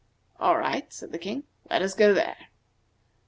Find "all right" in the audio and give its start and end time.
0.39-0.91